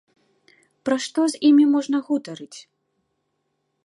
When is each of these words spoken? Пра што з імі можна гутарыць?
Пра 0.87 0.95
што 1.07 1.25
з 1.33 1.41
імі 1.49 1.65
можна 1.75 1.97
гутарыць? 2.07 2.59